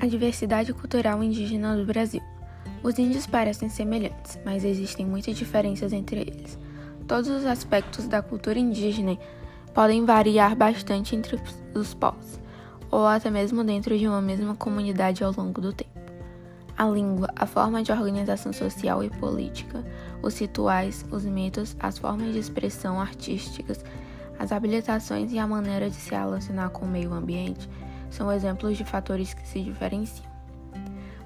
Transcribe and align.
A 0.00 0.06
diversidade 0.06 0.72
cultural 0.72 1.24
indígena 1.24 1.76
do 1.76 1.84
Brasil. 1.84 2.22
Os 2.84 2.96
índios 3.00 3.26
parecem 3.26 3.68
semelhantes, 3.68 4.38
mas 4.44 4.64
existem 4.64 5.04
muitas 5.04 5.36
diferenças 5.36 5.92
entre 5.92 6.20
eles. 6.20 6.56
Todos 7.08 7.28
os 7.28 7.44
aspectos 7.44 8.06
da 8.06 8.22
cultura 8.22 8.60
indígena 8.60 9.18
podem 9.74 10.04
variar 10.04 10.54
bastante 10.54 11.16
entre 11.16 11.36
os 11.74 11.94
povos, 11.94 12.38
ou 12.92 13.08
até 13.08 13.28
mesmo 13.28 13.64
dentro 13.64 13.98
de 13.98 14.06
uma 14.06 14.22
mesma 14.22 14.54
comunidade 14.54 15.24
ao 15.24 15.32
longo 15.32 15.60
do 15.60 15.72
tempo. 15.72 15.90
A 16.76 16.86
língua, 16.86 17.28
a 17.34 17.44
forma 17.44 17.82
de 17.82 17.90
organização 17.90 18.52
social 18.52 19.02
e 19.02 19.10
política, 19.10 19.84
os 20.22 20.38
rituais, 20.38 21.04
os 21.10 21.24
mitos, 21.24 21.76
as 21.80 21.98
formas 21.98 22.32
de 22.32 22.38
expressão 22.38 23.00
artísticas, 23.00 23.84
as 24.38 24.52
habilitações 24.52 25.32
e 25.32 25.40
a 25.40 25.46
maneira 25.46 25.90
de 25.90 25.96
se 25.96 26.12
relacionar 26.12 26.68
com 26.68 26.86
o 26.86 26.88
meio 26.88 27.12
ambiente 27.12 27.68
são 28.18 28.32
exemplos 28.32 28.76
de 28.76 28.84
fatores 28.84 29.32
que 29.32 29.46
se 29.46 29.62
diferenciam. 29.62 30.26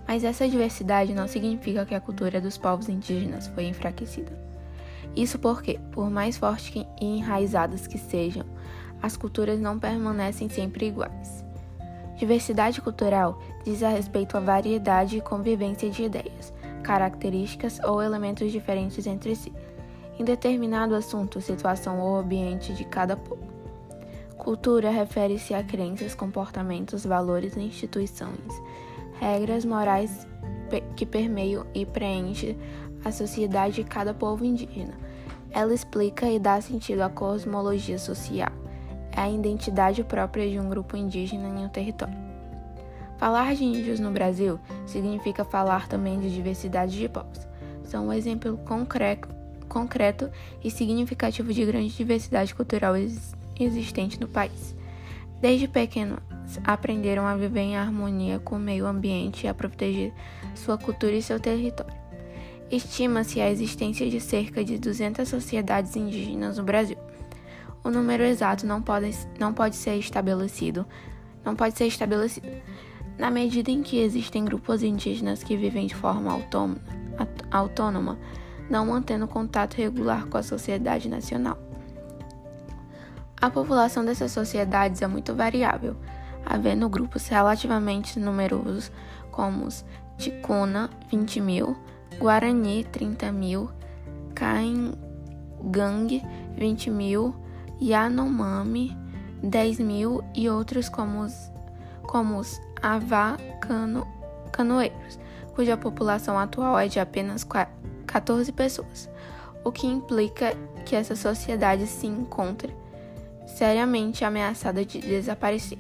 Mas 0.06 0.24
essa 0.24 0.46
diversidade 0.46 1.15
não 1.15 1.27
significa 1.27 1.87
que 1.87 1.95
a 1.95 2.01
cultura 2.01 2.38
dos 2.38 2.59
povos 2.59 2.87
indígenas 2.87 3.46
foi 3.46 3.65
enfraquecida. 3.65 4.38
Isso 5.16 5.38
porque, 5.38 5.80
por 5.91 6.10
mais 6.10 6.37
fortes 6.37 6.84
e 7.01 7.05
enraizadas 7.05 7.87
que 7.87 7.96
sejam, 7.96 8.45
as 9.01 9.16
culturas 9.16 9.59
não 9.59 9.78
permanecem 9.78 10.51
sempre 10.51 10.88
iguais. 10.88 11.42
Diversidade 12.16 12.82
cultural 12.82 13.40
diz 13.65 13.82
a 13.82 13.88
respeito 13.88 14.37
à 14.37 14.40
variedade 14.40 15.16
e 15.16 15.23
convivência 15.23 15.88
de 15.88 16.04
ideias, 16.04 16.52
características 16.82 17.80
ou 17.80 18.02
elementos 18.02 18.52
diferentes 18.52 19.06
entre 19.06 19.34
si, 19.34 19.52
em 20.18 20.24
determinado 20.24 20.95
assunto, 20.95 21.40
situação 21.40 21.98
ou 22.01 22.16
ambiente 22.16 22.74
de 22.74 22.84
cada 22.84 23.16
povo. 23.16 23.52
Cultura 24.42 24.91
refere-se 24.91 25.55
a 25.55 25.62
crenças, 25.62 26.16
comportamentos, 26.16 27.06
valores, 27.06 27.56
instituições, 27.56 28.51
regras 29.21 29.65
morais 29.65 30.26
que 30.96 31.07
permeiam 31.07 31.65
e 31.73 31.87
preenchem 31.87 32.59
a 33.04 33.12
sociedade 33.12 33.76
de 33.76 33.84
cada 33.84 34.12
povo 34.12 34.45
indígena. 34.45 34.95
Ela 35.52 35.73
explica 35.73 36.29
e 36.29 36.40
dá 36.40 36.60
sentido 36.60 37.02
à 37.02 37.09
cosmologia 37.09 38.01
social, 38.01 38.51
é 39.12 39.21
a 39.21 39.30
identidade 39.30 40.02
própria 40.02 40.51
de 40.51 40.59
um 40.59 40.68
grupo 40.68 40.96
indígena 40.96 41.46
em 41.46 41.65
um 41.65 41.68
território. 41.68 42.18
Falar 43.18 43.54
de 43.54 43.62
índios 43.62 44.01
no 44.01 44.10
Brasil 44.10 44.59
significa 44.84 45.45
falar 45.45 45.87
também 45.87 46.18
de 46.18 46.34
diversidade 46.34 46.99
de 46.99 47.09
povos. 47.09 47.46
São 47.84 48.09
um 48.09 48.12
exemplo 48.12 48.59
concreto, 48.65 49.29
concreto 49.68 50.29
e 50.65 50.68
significativo 50.68 51.52
de 51.52 51.65
grande 51.65 51.90
diversidade 51.90 52.52
cultural 52.52 52.96
existente 52.96 53.41
existente 53.65 54.21
no 54.21 54.29
país. 54.29 54.74
Desde 55.41 55.66
pequenos, 55.66 56.21
aprenderam 56.65 57.27
a 57.27 57.35
viver 57.35 57.60
em 57.60 57.77
harmonia 57.77 58.38
com 58.38 58.57
o 58.57 58.60
meio 58.60 58.87
ambiente 58.87 59.45
e 59.45 59.49
a 59.49 59.55
proteger 59.55 60.13
sua 60.55 60.79
cultura 60.79 61.13
e 61.13 61.23
seu 61.23 61.41
território. 61.41 61.95
Estima-se 62.71 63.40
a 63.40 63.51
existência 63.51 64.09
de 64.09 64.21
cerca 64.21 64.65
de 64.65 64.78
200 64.78 65.28
sociedades 65.28 65.97
indígenas 65.97 66.59
no 66.59 66.65
Brasil. 66.65 66.97
O 67.84 67.91
número 67.91 68.22
exato 68.22 68.66
não 68.66 68.81
pode, 68.81 69.10
não 69.38 69.53
pode 69.53 69.77
ser 69.77 69.97
estabelecido, 69.97 70.87
não 71.44 71.56
pode 71.56 71.77
ser 71.77 71.87
estabelecido. 71.87 72.49
Na 73.19 73.31
medida 73.31 73.71
em 73.71 73.83
que 73.83 73.99
existem 73.99 74.44
grupos 74.44 74.83
indígenas 74.83 75.43
que 75.43 75.56
vivem 75.56 75.87
de 75.87 75.94
forma 75.94 76.41
autônoma, 77.50 78.19
não 78.71 78.87
mantendo 78.87 79.27
contato 79.27 79.75
regular 79.75 80.27
com 80.27 80.38
a 80.38 80.43
sociedade 80.43 81.09
nacional. 81.09 81.59
A 83.43 83.50
população 83.50 84.04
dessas 84.04 84.31
sociedades 84.31 85.03
é 85.03 85.06
muito 85.09 85.34
variável, 85.34 85.97
havendo 86.47 86.88
grupos 86.88 87.26
relativamente 87.26 88.16
numerosos 88.21 88.93
como 89.32 89.66
os 89.66 89.84
Ticuna, 90.16 90.88
20 91.10 91.41
mil, 91.41 91.76
Guarani, 92.21 92.84
30 92.84 93.33
mil, 93.33 93.69
Caingang, 94.33 96.22
20 96.56 96.91
mil, 96.91 97.34
Yanomami, 97.81 98.97
10 99.43 99.81
mil 99.81 100.22
e 100.37 100.49
outros 100.49 100.88
como 100.88 101.22
os, 101.22 101.34
como 102.05 102.38
os 102.38 102.61
Canoeiros, 104.53 105.19
cuja 105.53 105.77
população 105.77 106.38
atual 106.38 106.78
é 106.78 106.87
de 106.87 107.00
apenas 107.00 107.44
14 108.06 108.53
pessoas, 108.53 109.11
o 109.65 109.72
que 109.72 109.88
implica 109.88 110.55
que 110.87 110.94
essa 110.94 111.17
sociedade 111.17 111.88
se 111.88 112.06
encontra 112.06 112.72
seriamente 113.47 114.25
ameaçada 114.25 114.85
de 114.85 115.01
desaparecer. 115.01 115.79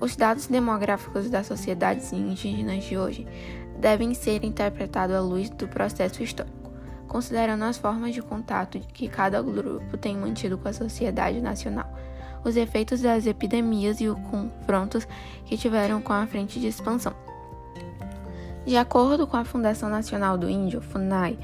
Os 0.00 0.14
dados 0.14 0.46
demográficos 0.46 1.28
das 1.28 1.46
sociedades 1.46 2.12
indígenas 2.12 2.84
de 2.84 2.96
hoje 2.96 3.26
devem 3.78 4.14
ser 4.14 4.44
interpretados 4.44 5.14
à 5.14 5.20
luz 5.20 5.50
do 5.50 5.66
processo 5.66 6.22
histórico, 6.22 6.72
considerando 7.06 7.64
as 7.64 7.78
formas 7.78 8.14
de 8.14 8.22
contato 8.22 8.78
que 8.78 9.08
cada 9.08 9.42
grupo 9.42 9.96
tem 9.96 10.16
mantido 10.16 10.56
com 10.56 10.68
a 10.68 10.72
sociedade 10.72 11.40
nacional, 11.40 11.92
os 12.44 12.56
efeitos 12.56 13.00
das 13.00 13.26
epidemias 13.26 14.00
e 14.00 14.08
os 14.08 14.18
confrontos 14.30 15.06
que 15.44 15.56
tiveram 15.56 16.00
com 16.00 16.12
a 16.12 16.26
frente 16.26 16.60
de 16.60 16.68
expansão. 16.68 17.12
De 18.64 18.76
acordo 18.76 19.26
com 19.26 19.36
a 19.36 19.44
Fundação 19.44 19.88
Nacional 19.88 20.36
do 20.36 20.48
Índio, 20.48 20.80
FUNAI, 20.80 21.38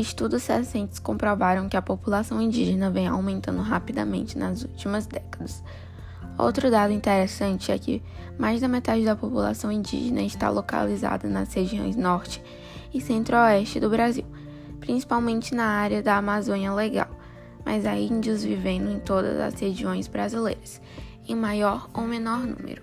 Estudos 0.00 0.46
recentes 0.46 0.98
comprovaram 0.98 1.68
que 1.68 1.76
a 1.76 1.82
população 1.82 2.40
indígena 2.40 2.90
vem 2.90 3.06
aumentando 3.06 3.60
rapidamente 3.60 4.38
nas 4.38 4.62
últimas 4.62 5.06
décadas. 5.06 5.62
Outro 6.38 6.70
dado 6.70 6.90
interessante 6.90 7.70
é 7.70 7.78
que 7.78 8.02
mais 8.38 8.62
da 8.62 8.66
metade 8.66 9.04
da 9.04 9.14
população 9.14 9.70
indígena 9.70 10.22
está 10.22 10.48
localizada 10.48 11.28
nas 11.28 11.52
regiões 11.52 11.96
norte 11.96 12.42
e 12.94 12.98
centro-oeste 12.98 13.78
do 13.78 13.90
Brasil, 13.90 14.24
principalmente 14.80 15.54
na 15.54 15.66
área 15.66 16.02
da 16.02 16.16
Amazônia 16.16 16.72
Legal, 16.72 17.10
mas 17.62 17.84
há 17.84 17.94
índios 17.94 18.42
vivendo 18.42 18.90
em 18.90 19.00
todas 19.00 19.38
as 19.38 19.60
regiões 19.60 20.08
brasileiras, 20.08 20.80
em 21.28 21.36
maior 21.36 21.90
ou 21.92 22.04
menor 22.04 22.38
número. 22.38 22.82